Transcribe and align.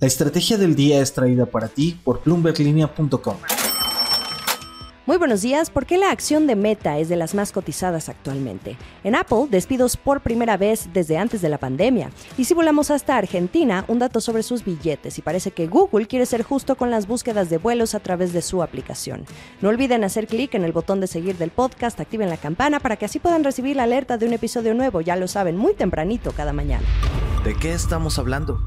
La 0.00 0.06
estrategia 0.06 0.56
del 0.56 0.76
día 0.76 1.00
es 1.00 1.12
traída 1.12 1.44
para 1.46 1.66
ti 1.66 1.98
por 2.04 2.22
bloomberglinea.com. 2.22 3.36
Muy 5.06 5.16
buenos 5.16 5.42
días. 5.42 5.70
¿Por 5.70 5.86
qué 5.86 5.98
la 5.98 6.12
acción 6.12 6.46
de 6.46 6.54
Meta 6.54 6.98
es 6.98 7.08
de 7.08 7.16
las 7.16 7.34
más 7.34 7.50
cotizadas 7.50 8.08
actualmente? 8.08 8.76
En 9.02 9.16
Apple, 9.16 9.48
despidos 9.50 9.96
por 9.96 10.20
primera 10.20 10.56
vez 10.56 10.88
desde 10.92 11.18
antes 11.18 11.42
de 11.42 11.48
la 11.48 11.58
pandemia. 11.58 12.12
Y 12.36 12.44
si 12.44 12.54
volamos 12.54 12.92
hasta 12.92 13.16
Argentina, 13.16 13.84
un 13.88 13.98
dato 13.98 14.20
sobre 14.20 14.44
sus 14.44 14.64
billetes. 14.64 15.18
Y 15.18 15.22
parece 15.22 15.50
que 15.50 15.66
Google 15.66 16.06
quiere 16.06 16.26
ser 16.26 16.44
justo 16.44 16.76
con 16.76 16.92
las 16.92 17.08
búsquedas 17.08 17.50
de 17.50 17.58
vuelos 17.58 17.96
a 17.96 18.00
través 18.00 18.32
de 18.32 18.42
su 18.42 18.62
aplicación. 18.62 19.24
No 19.60 19.68
olviden 19.68 20.04
hacer 20.04 20.28
clic 20.28 20.54
en 20.54 20.62
el 20.62 20.70
botón 20.70 21.00
de 21.00 21.08
seguir 21.08 21.38
del 21.38 21.50
podcast, 21.50 21.98
activen 21.98 22.28
la 22.28 22.36
campana 22.36 22.78
para 22.78 22.94
que 22.94 23.06
así 23.06 23.18
puedan 23.18 23.42
recibir 23.42 23.74
la 23.74 23.82
alerta 23.82 24.16
de 24.16 24.26
un 24.26 24.32
episodio 24.32 24.74
nuevo. 24.74 25.00
Ya 25.00 25.16
lo 25.16 25.26
saben, 25.26 25.56
muy 25.56 25.74
tempranito 25.74 26.30
cada 26.30 26.52
mañana. 26.52 26.86
¿De 27.44 27.56
qué 27.56 27.72
estamos 27.72 28.18
hablando? 28.20 28.60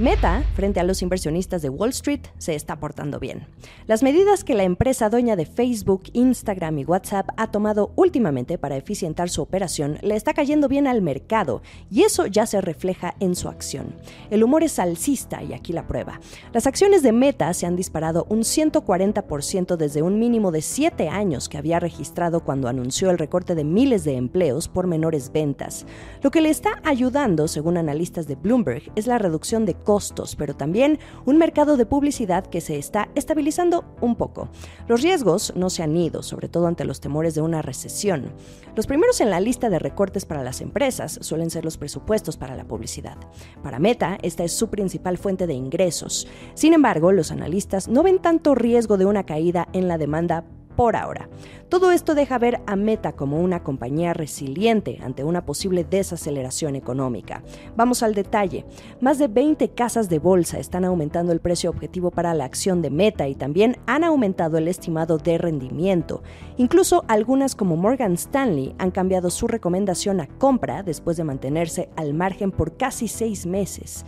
Meta, 0.00 0.42
frente 0.54 0.80
a 0.80 0.82
los 0.82 1.02
inversionistas 1.02 1.62
de 1.62 1.68
Wall 1.68 1.90
Street, 1.90 2.22
se 2.38 2.56
está 2.56 2.80
portando 2.80 3.20
bien. 3.20 3.46
Las 3.86 4.02
medidas 4.02 4.42
que 4.42 4.54
la 4.54 4.64
empresa 4.64 5.08
dueña 5.08 5.36
de 5.36 5.46
Facebook, 5.46 6.02
Instagram 6.14 6.80
y 6.80 6.84
WhatsApp 6.84 7.28
ha 7.36 7.52
tomado 7.52 7.92
últimamente 7.94 8.58
para 8.58 8.76
eficientar 8.76 9.30
su 9.30 9.40
operación 9.40 9.98
le 10.02 10.16
está 10.16 10.34
cayendo 10.34 10.66
bien 10.66 10.88
al 10.88 11.00
mercado 11.00 11.62
y 11.92 12.02
eso 12.02 12.26
ya 12.26 12.44
se 12.44 12.60
refleja 12.60 13.14
en 13.20 13.36
su 13.36 13.48
acción. 13.48 13.94
El 14.30 14.42
humor 14.42 14.64
es 14.64 14.80
alcista 14.80 15.44
y 15.44 15.52
aquí 15.52 15.72
la 15.72 15.86
prueba. 15.86 16.20
Las 16.52 16.66
acciones 16.66 17.04
de 17.04 17.12
Meta 17.12 17.54
se 17.54 17.66
han 17.66 17.76
disparado 17.76 18.26
un 18.28 18.40
140% 18.40 19.76
desde 19.76 20.02
un 20.02 20.18
mínimo 20.18 20.50
de 20.50 20.62
7 20.62 21.08
años 21.08 21.48
que 21.48 21.58
había 21.58 21.78
registrado 21.78 22.40
cuando 22.40 22.66
anunció 22.66 23.10
el 23.10 23.18
recorte 23.18 23.54
de 23.54 23.62
miles 23.62 24.02
de 24.02 24.16
empleos 24.16 24.66
por 24.66 24.88
menores 24.88 25.30
ventas. 25.30 25.86
Lo 26.20 26.32
que 26.32 26.40
le 26.40 26.50
está 26.50 26.80
ayudando, 26.82 27.46
según 27.46 27.76
analistas 27.76 28.26
de 28.26 28.34
Bloomberg, 28.34 28.90
es 28.96 29.06
la 29.06 29.18
reducción 29.18 29.64
de 29.64 29.83
costos, 29.84 30.34
pero 30.34 30.56
también 30.56 30.98
un 31.24 31.38
mercado 31.38 31.76
de 31.76 31.86
publicidad 31.86 32.44
que 32.46 32.60
se 32.60 32.78
está 32.78 33.08
estabilizando 33.14 33.84
un 34.00 34.16
poco. 34.16 34.48
Los 34.88 35.02
riesgos 35.02 35.52
no 35.54 35.70
se 35.70 35.82
han 35.82 35.96
ido, 35.96 36.22
sobre 36.22 36.48
todo 36.48 36.66
ante 36.66 36.84
los 36.84 37.00
temores 37.00 37.34
de 37.34 37.42
una 37.42 37.62
recesión. 37.62 38.32
Los 38.74 38.86
primeros 38.86 39.20
en 39.20 39.30
la 39.30 39.40
lista 39.40 39.70
de 39.70 39.78
recortes 39.78 40.24
para 40.26 40.42
las 40.42 40.60
empresas 40.60 41.18
suelen 41.20 41.50
ser 41.50 41.64
los 41.64 41.78
presupuestos 41.78 42.36
para 42.36 42.56
la 42.56 42.64
publicidad. 42.64 43.16
Para 43.62 43.78
Meta, 43.78 44.18
esta 44.22 44.42
es 44.42 44.52
su 44.52 44.68
principal 44.68 45.18
fuente 45.18 45.46
de 45.46 45.54
ingresos. 45.54 46.26
Sin 46.54 46.72
embargo, 46.72 47.12
los 47.12 47.30
analistas 47.30 47.86
no 47.86 48.02
ven 48.02 48.18
tanto 48.18 48.54
riesgo 48.54 48.96
de 48.96 49.06
una 49.06 49.24
caída 49.24 49.68
en 49.72 49.86
la 49.86 49.98
demanda 49.98 50.44
por 50.76 50.96
ahora. 50.96 51.28
Todo 51.68 51.90
esto 51.90 52.14
deja 52.14 52.38
ver 52.38 52.60
a 52.66 52.76
Meta 52.76 53.12
como 53.12 53.40
una 53.40 53.62
compañía 53.62 54.12
resiliente 54.12 55.00
ante 55.02 55.24
una 55.24 55.44
posible 55.44 55.84
desaceleración 55.84 56.76
económica. 56.76 57.42
Vamos 57.76 58.02
al 58.02 58.14
detalle. 58.14 58.64
Más 59.00 59.18
de 59.18 59.28
20 59.28 59.70
casas 59.70 60.08
de 60.08 60.18
bolsa 60.18 60.58
están 60.58 60.84
aumentando 60.84 61.32
el 61.32 61.40
precio 61.40 61.70
objetivo 61.70 62.10
para 62.10 62.34
la 62.34 62.44
acción 62.44 62.80
de 62.80 62.90
Meta 62.90 63.26
y 63.26 63.34
también 63.34 63.78
han 63.86 64.04
aumentado 64.04 64.58
el 64.58 64.68
estimado 64.68 65.18
de 65.18 65.38
rendimiento. 65.38 66.22
Incluso 66.56 67.04
algunas 67.08 67.54
como 67.54 67.76
Morgan 67.76 68.12
Stanley 68.12 68.74
han 68.78 68.90
cambiado 68.90 69.30
su 69.30 69.48
recomendación 69.48 70.20
a 70.20 70.26
compra 70.26 70.82
después 70.82 71.16
de 71.16 71.24
mantenerse 71.24 71.88
al 71.96 72.14
margen 72.14 72.52
por 72.52 72.76
casi 72.76 73.08
seis 73.08 73.46
meses. 73.46 74.04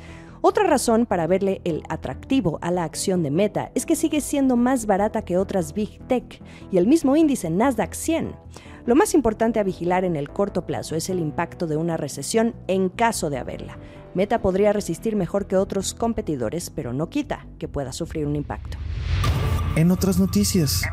Otra 0.49 0.63
razón 0.63 1.07
para 1.07 1.27
verle 1.27 1.61
el 1.65 1.83
atractivo 1.89 2.61
a 2.63 2.71
la 2.71 2.85
acción 2.85 3.25
de 3.25 3.33
Meta 3.33 3.73
es 3.75 3.85
que 3.85 3.97
sigue 3.97 4.21
siendo 4.21 4.57
más 4.57 4.87
barata 4.87 5.23
que 5.23 5.39
otras 5.39 5.73
Big 5.73 5.99
Tech 6.07 6.41
y 6.71 6.79
el 6.79 6.87
mismo 6.87 7.17
índice 7.17 7.51
Nasdaq 7.51 7.95
100. 7.95 8.37
Lo 8.87 8.95
más 8.95 9.15
importante 9.15 9.59
a 9.59 9.65
vigilar 9.65 10.05
en 10.05 10.15
el 10.15 10.31
corto 10.31 10.65
plazo 10.65 10.95
es 10.95 11.11
el 11.11 11.19
impacto 11.19 11.67
de 11.67 11.77
una 11.77 11.97
recesión 11.97 12.55
en 12.69 12.91
caso 12.91 13.29
de 13.29 13.39
haberla. 13.39 13.77
Meta 14.15 14.41
podría 14.41 14.73
resistir 14.73 15.17
mejor 15.17 15.49
que 15.49 15.57
otros 15.57 15.95
competidores, 15.95 16.71
pero 16.71 16.93
no 16.93 17.09
quita 17.09 17.49
que 17.59 17.67
pueda 17.67 17.91
sufrir 17.91 18.25
un 18.25 18.37
impacto. 18.37 18.79
En 19.75 19.91
otras 19.91 20.21
noticias. 20.21 20.85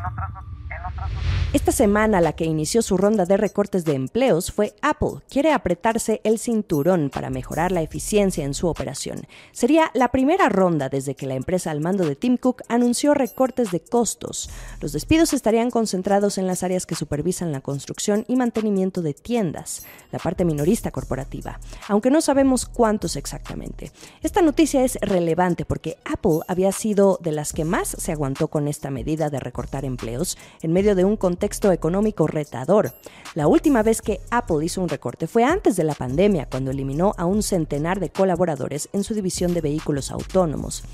Esta 1.54 1.70
semana 1.70 2.20
la 2.20 2.32
que 2.32 2.46
inició 2.46 2.82
su 2.82 2.96
ronda 2.96 3.26
de 3.26 3.36
recortes 3.36 3.84
de 3.84 3.94
empleos 3.94 4.50
fue 4.50 4.74
Apple. 4.82 5.20
Quiere 5.30 5.52
apretarse 5.52 6.20
el 6.24 6.40
cinturón 6.40 7.10
para 7.10 7.30
mejorar 7.30 7.70
la 7.70 7.80
eficiencia 7.80 8.44
en 8.44 8.54
su 8.54 8.66
operación. 8.66 9.28
Sería 9.52 9.92
la 9.94 10.08
primera 10.08 10.48
ronda 10.48 10.88
desde 10.88 11.14
que 11.14 11.28
la 11.28 11.36
empresa 11.36 11.70
al 11.70 11.80
mando 11.80 12.04
de 12.06 12.16
Tim 12.16 12.38
Cook 12.38 12.62
anunció 12.68 13.14
recortes 13.14 13.70
de 13.70 13.78
costos. 13.78 14.50
Los 14.80 14.90
despidos 14.90 15.32
estarían 15.32 15.70
concentrados 15.70 16.38
en 16.38 16.48
las 16.48 16.64
áreas 16.64 16.86
que 16.86 16.96
supervisan 16.96 17.52
la 17.52 17.60
construcción 17.60 18.24
y 18.26 18.34
mantenimiento 18.34 19.00
de 19.00 19.14
tiendas, 19.14 19.84
la 20.10 20.18
parte 20.18 20.44
minorista 20.44 20.90
corporativa, 20.90 21.60
aunque 21.86 22.10
no 22.10 22.20
sabemos 22.20 22.66
cuántos 22.66 23.14
exactamente. 23.14 23.92
Esta 24.24 24.42
noticia 24.42 24.82
es 24.82 24.98
relevante 25.00 25.64
porque 25.64 25.98
Apple 26.04 26.40
había 26.48 26.72
sido 26.72 27.20
de 27.22 27.30
las 27.30 27.52
que 27.52 27.64
más 27.64 27.90
se 27.96 28.10
aguantó 28.10 28.48
con 28.48 28.66
esta 28.66 28.90
medida 28.90 29.30
de 29.30 29.38
recortar 29.38 29.84
empleos 29.84 30.36
en 30.60 30.72
medio 30.72 30.96
de 30.96 31.04
un 31.04 31.16
contexto 31.16 31.43
contexto 31.44 31.72
económico 31.72 32.26
retador. 32.26 32.92
La 33.34 33.48
última 33.48 33.82
vez 33.82 34.00
que 34.00 34.18
Apple 34.30 34.64
hizo 34.64 34.80
un 34.80 34.88
recorte 34.88 35.26
fue 35.26 35.44
antes 35.44 35.76
de 35.76 35.84
la 35.84 35.92
pandemia, 35.92 36.48
cuando 36.48 36.70
eliminó 36.70 37.12
a 37.18 37.26
un 37.26 37.42
centenar 37.42 38.00
de 38.00 38.08
colaboradores 38.08 38.88
en 38.94 39.04
su 39.04 39.12
división 39.12 39.52
de 39.52 39.60
vehículos 39.60 40.10
autónomos. 40.10 40.84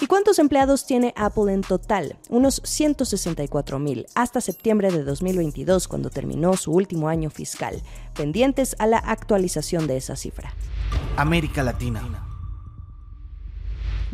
¿Y 0.00 0.08
cuántos 0.08 0.40
empleados 0.40 0.86
tiene 0.86 1.14
Apple 1.16 1.52
en 1.52 1.60
total? 1.60 2.16
Unos 2.30 2.60
164 2.64 3.78
mil 3.78 4.06
hasta 4.16 4.40
septiembre 4.40 4.90
de 4.90 5.04
2022, 5.04 5.86
cuando 5.86 6.10
terminó 6.10 6.56
su 6.56 6.72
último 6.72 7.08
año 7.08 7.30
fiscal, 7.30 7.80
pendientes 8.12 8.74
a 8.80 8.88
la 8.88 8.98
actualización 8.98 9.86
de 9.86 9.98
esa 9.98 10.16
cifra. 10.16 10.52
América 11.16 11.62
Latina. 11.62 12.02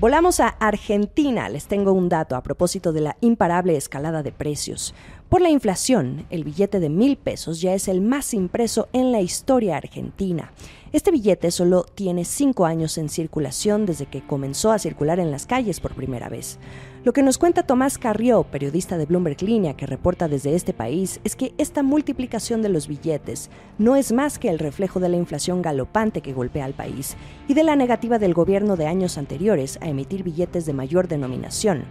Volamos 0.00 0.38
a 0.38 0.46
Argentina. 0.46 1.48
Les 1.48 1.66
tengo 1.66 1.90
un 1.90 2.08
dato 2.08 2.36
a 2.36 2.42
propósito 2.44 2.92
de 2.92 3.00
la 3.00 3.16
imparable 3.20 3.76
escalada 3.76 4.22
de 4.22 4.30
precios. 4.30 4.94
Por 5.28 5.42
la 5.42 5.50
inflación, 5.50 6.24
el 6.30 6.42
billete 6.42 6.80
de 6.80 6.88
mil 6.88 7.18
pesos 7.18 7.60
ya 7.60 7.74
es 7.74 7.86
el 7.88 8.00
más 8.00 8.32
impreso 8.32 8.88
en 8.94 9.12
la 9.12 9.20
historia 9.20 9.76
argentina. 9.76 10.52
Este 10.90 11.10
billete 11.10 11.50
solo 11.50 11.84
tiene 11.84 12.24
cinco 12.24 12.64
años 12.64 12.96
en 12.96 13.10
circulación 13.10 13.84
desde 13.84 14.06
que 14.06 14.26
comenzó 14.26 14.72
a 14.72 14.78
circular 14.78 15.20
en 15.20 15.30
las 15.30 15.44
calles 15.44 15.80
por 15.80 15.94
primera 15.94 16.30
vez. 16.30 16.58
Lo 17.04 17.12
que 17.12 17.22
nos 17.22 17.36
cuenta 17.36 17.62
Tomás 17.62 17.98
Carrió, 17.98 18.42
periodista 18.44 18.96
de 18.96 19.04
Bloomberg 19.04 19.42
Línea 19.42 19.76
que 19.76 19.84
reporta 19.86 20.28
desde 20.28 20.54
este 20.54 20.72
país, 20.72 21.20
es 21.24 21.36
que 21.36 21.52
esta 21.58 21.82
multiplicación 21.82 22.62
de 22.62 22.70
los 22.70 22.88
billetes 22.88 23.50
no 23.76 23.96
es 23.96 24.12
más 24.12 24.38
que 24.38 24.48
el 24.48 24.58
reflejo 24.58 24.98
de 24.98 25.10
la 25.10 25.18
inflación 25.18 25.60
galopante 25.60 26.22
que 26.22 26.32
golpea 26.32 26.64
al 26.64 26.72
país 26.72 27.18
y 27.48 27.52
de 27.52 27.64
la 27.64 27.76
negativa 27.76 28.18
del 28.18 28.32
gobierno 28.32 28.76
de 28.76 28.86
años 28.86 29.18
anteriores 29.18 29.78
a 29.82 29.90
emitir 29.90 30.22
billetes 30.22 30.64
de 30.64 30.72
mayor 30.72 31.06
denominación. 31.06 31.84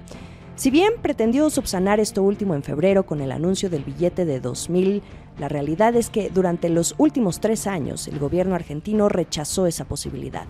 Si 0.58 0.72
bien 0.72 0.94
pretendió 1.04 1.52
subsanar 1.52 2.00
esto 2.00 2.24
último 2.24 2.56
en 2.56 2.64
febrero 2.64 3.06
con 3.06 3.22
el 3.22 3.32
anuncio 3.32 3.70
del 3.70 3.84
billete 3.84 4.26
de 4.26 4.42
2.000 4.42 5.04
la 5.40 5.48
realidad 5.50 5.96
es 5.96 6.10
que 6.10 6.30
durante 6.30 6.70
los 6.70 6.96
últimos 6.98 7.40
tres 7.40 7.68
años 7.68 8.08
el 8.08 8.20
gobierno 8.20 8.56
argentino 8.56 9.10
rechazó 9.10 9.68
esa 9.68 9.86
posibilidad. 9.86 10.48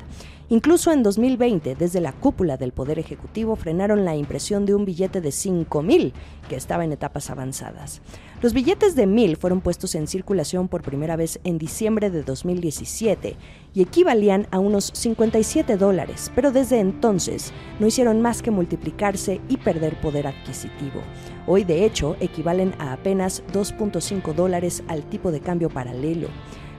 Incluso 0.49 0.93
en 0.93 1.03
2020, 1.03 1.75
desde 1.75 1.99
la 1.99 2.13
cúpula 2.13 2.55
del 2.55 2.71
Poder 2.71 2.99
Ejecutivo, 2.99 3.57
frenaron 3.57 4.05
la 4.05 4.15
impresión 4.15 4.65
de 4.65 4.75
un 4.75 4.85
billete 4.85 5.19
de 5.19 5.29
5.000 5.29 6.13
que 6.47 6.55
estaba 6.55 6.85
en 6.85 6.93
etapas 6.93 7.29
avanzadas. 7.29 8.01
Los 8.41 8.53
billetes 8.53 8.95
de 8.95 9.07
1.000 9.07 9.35
fueron 9.35 9.59
puestos 9.59 9.93
en 9.95 10.07
circulación 10.07 10.69
por 10.69 10.83
primera 10.83 11.17
vez 11.17 11.41
en 11.43 11.57
diciembre 11.57 12.09
de 12.09 12.23
2017 12.23 13.35
y 13.73 13.81
equivalían 13.81 14.47
a 14.51 14.59
unos 14.59 14.91
57 14.93 15.75
dólares, 15.75 16.31
pero 16.33 16.51
desde 16.53 16.79
entonces 16.79 17.51
no 17.79 17.87
hicieron 17.87 18.21
más 18.21 18.41
que 18.41 18.51
multiplicarse 18.51 19.41
y 19.49 19.57
perder 19.57 19.99
poder 19.99 20.27
adquisitivo. 20.27 21.01
Hoy, 21.45 21.63
de 21.63 21.85
hecho, 21.85 22.15
equivalen 22.19 22.73
a 22.79 22.93
apenas 22.93 23.43
2.5 23.53 24.33
dólares 24.33 24.76
al 24.87 25.03
tipo 25.03 25.31
de 25.31 25.41
cambio 25.41 25.69
paralelo. 25.69 26.27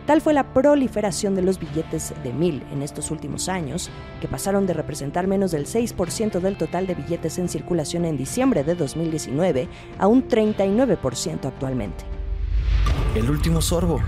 Tal 0.06 0.22
fue 0.22 0.32
la 0.32 0.54
proliferación 0.54 1.34
de 1.34 1.42
los 1.42 1.58
billetes 1.58 2.14
de 2.22 2.32
mil 2.32 2.62
en 2.72 2.80
estos 2.80 3.10
últimos 3.10 3.50
años, 3.50 3.90
que 4.22 4.26
pasaron 4.26 4.66
de 4.66 4.72
representar 4.72 5.26
menos 5.26 5.50
del 5.50 5.66
6% 5.66 6.40
del 6.40 6.56
total 6.56 6.86
de 6.86 6.94
billetes 6.94 7.38
en 7.38 7.48
circulación 7.50 8.06
en 8.06 8.16
diciembre 8.16 8.64
de 8.64 8.74
2019 8.74 9.68
a 9.98 10.06
un 10.06 10.26
39% 10.26 11.44
actualmente. 11.44 12.04
El 13.14 13.28
último 13.30 13.60
sorbo. 13.60 14.00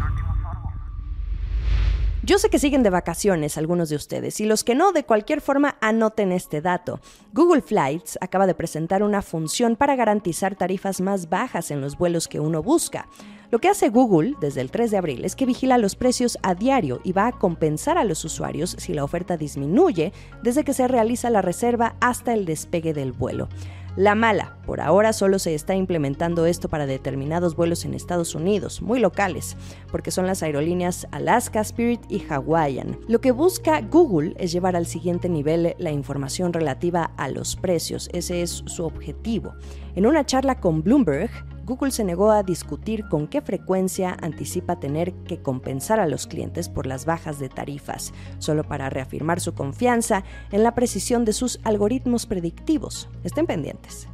Yo 2.23 2.39
sé 2.39 2.49
que 2.49 2.59
siguen 2.59 2.83
de 2.83 2.91
vacaciones 2.91 3.59
algunos 3.59 3.89
de 3.89 3.97
ustedes 3.97 4.41
y 4.41 4.45
los 4.45 4.63
que 4.63 4.75
no, 4.75 4.93
de 4.93 5.05
cualquier 5.05 5.41
forma, 5.41 5.77
anoten 5.81 6.33
este 6.33 6.61
dato. 6.61 7.01
Google 7.33 7.61
Flights 7.61 8.19
acaba 8.21 8.47
de 8.47 8.55
presentar 8.55 9.03
una 9.03 9.21
función 9.21 9.75
para 9.75 9.97
garantizar 9.97 10.55
tarifas 10.55 11.01
más 11.01 11.29
bajas 11.29 11.71
en 11.71 11.81
los 11.81 11.99
vuelos 11.99 12.29
que 12.29 12.39
uno 12.39 12.63
busca. 12.63 13.09
Lo 13.51 13.59
que 13.59 13.69
hace 13.69 13.89
Google 13.89 14.35
desde 14.41 14.61
el 14.61 14.71
3 14.71 14.93
de 14.93 14.97
abril 14.97 15.25
es 15.25 15.35
que 15.35 15.45
vigila 15.45 15.77
los 15.77 15.97
precios 15.97 16.39
a 16.43 16.55
diario 16.55 17.01
y 17.03 17.11
va 17.11 17.27
a 17.27 17.33
compensar 17.33 17.99
a 17.99 18.05
los 18.05 18.25
usuarios 18.25 18.77
si 18.79 18.95
la 18.95 19.03
oferta 19.03 19.37
disminuye 19.37 20.13
desde 20.41 20.63
que 20.63 20.73
se 20.73 20.87
realiza 20.87 21.31
la 21.31 21.43
reserva 21.43 21.97
hasta 22.01 22.33
el 22.33 22.45
despegue 22.45 22.95
del 22.95 23.11
vuelo. 23.11 23.49
La 23.97 24.15
mala, 24.15 24.57
por 24.67 24.81
ahora 24.81 25.13
solo 25.13 25.41
se 25.41 25.53
está 25.53 25.75
implementando 25.75 26.47
esto 26.47 26.69
para 26.69 26.87
determinados 26.87 27.57
vuelos 27.57 27.85
en 27.85 27.95
Estados 27.95 28.37
Unidos, 28.37 28.83
muy 28.83 29.01
locales, 29.01 29.57
porque 29.91 30.13
son 30.13 30.29
las 30.29 30.45
aerolíneas 30.45 31.09
Alaska, 31.11 31.61
Spirit 31.61 32.01
y 32.09 32.21
Hawaiian. 32.21 33.01
Lo 33.09 33.21
que 33.21 33.33
busca 33.33 33.81
Google 33.81 34.35
es 34.39 34.53
llevar 34.53 34.77
al 34.77 34.87
siguiente 34.87 35.29
nivel 35.29 35.75
la 35.79 35.91
información 35.91 36.53
relativa 36.53 37.11
a 37.17 37.29
los 37.29 37.57
precios, 37.57 38.09
ese 38.13 38.43
es 38.43 38.63
su 38.67 38.85
objetivo. 38.85 39.55
En 39.97 40.07
una 40.07 40.25
charla 40.25 40.61
con 40.61 40.85
Bloomberg, 40.85 41.31
Google 41.65 41.91
se 41.91 42.05
negó 42.05 42.31
a 42.31 42.43
discutir 42.43 43.09
con 43.09 43.27
qué 43.27 43.41
frecuencia 43.41 44.17
anticipa 44.21 44.81
tener 44.81 45.13
que 45.25 45.41
compensar 45.43 46.01
a 46.01 46.07
los 46.07 46.27
clientes 46.27 46.69
por 46.69 46.87
las 46.87 47.05
bajas 47.05 47.39
de 47.39 47.49
tarifas, 47.49 48.13
solo 48.39 48.65
para 48.65 48.91
reafirmar 48.91 49.41
su 49.41 49.55
confianza 49.55 50.25
en 50.51 50.63
la 50.63 50.75
precisión 50.75 51.25
de 51.25 51.33
sus 51.33 51.61
algoritmos 51.65 52.27
predictivos. 52.27 53.09
Estén 53.25 53.47
pendientes. 53.47 54.09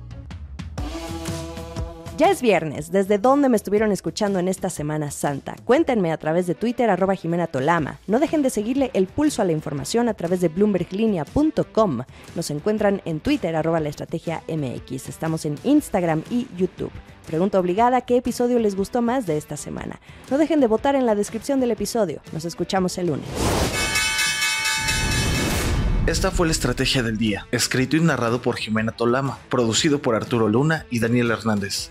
Ya 2.16 2.30
es 2.30 2.40
viernes, 2.40 2.90
¿desde 2.90 3.18
dónde 3.18 3.50
me 3.50 3.58
estuvieron 3.58 3.92
escuchando 3.92 4.38
en 4.38 4.48
esta 4.48 4.70
Semana 4.70 5.10
Santa? 5.10 5.54
Cuéntenme 5.66 6.12
a 6.12 6.16
través 6.16 6.46
de 6.46 6.54
Twitter 6.54 6.88
arroba 6.88 7.14
Jimena 7.14 7.46
Tolama. 7.46 7.98
No 8.06 8.18
dejen 8.20 8.40
de 8.40 8.48
seguirle 8.48 8.90
el 8.94 9.06
pulso 9.06 9.42
a 9.42 9.44
la 9.44 9.52
información 9.52 10.08
a 10.08 10.14
través 10.14 10.40
de 10.40 10.48
bloomberglinea.com. 10.48 12.04
Nos 12.34 12.50
encuentran 12.50 13.02
en 13.04 13.20
Twitter 13.20 13.54
arroba 13.54 13.80
la 13.80 13.90
estrategia 13.90 14.42
MX. 14.48 15.10
Estamos 15.10 15.44
en 15.44 15.56
Instagram 15.62 16.22
y 16.30 16.48
YouTube. 16.56 16.90
Pregunta 17.26 17.60
obligada, 17.60 18.00
¿qué 18.00 18.16
episodio 18.16 18.58
les 18.60 18.76
gustó 18.76 19.02
más 19.02 19.26
de 19.26 19.36
esta 19.36 19.58
semana? 19.58 20.00
No 20.30 20.38
dejen 20.38 20.60
de 20.60 20.68
votar 20.68 20.94
en 20.94 21.04
la 21.04 21.14
descripción 21.14 21.60
del 21.60 21.72
episodio. 21.72 22.22
Nos 22.32 22.46
escuchamos 22.46 22.96
el 22.96 23.08
lunes. 23.08 23.28
Esta 26.06 26.30
fue 26.30 26.46
la 26.46 26.52
estrategia 26.52 27.02
del 27.02 27.18
día, 27.18 27.46
escrito 27.50 27.98
y 27.98 28.00
narrado 28.00 28.40
por 28.40 28.56
Jimena 28.56 28.92
Tolama, 28.92 29.38
producido 29.50 30.00
por 30.00 30.14
Arturo 30.14 30.48
Luna 30.48 30.86
y 30.88 31.00
Daniel 31.00 31.30
Hernández. 31.30 31.90